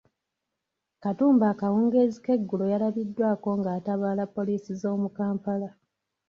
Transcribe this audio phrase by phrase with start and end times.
[1.03, 5.69] Katumba akawungeezi k'eggulo yalabiddwako ng'atabaala poliisi z'omu Kampala.